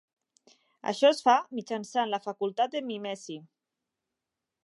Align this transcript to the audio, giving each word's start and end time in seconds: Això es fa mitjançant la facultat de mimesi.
Això 0.91 1.11
es 1.15 1.19
fa 1.27 1.35
mitjançant 1.59 2.11
la 2.15 2.21
facultat 2.25 2.73
de 2.77 2.83
mimesi. 2.89 3.39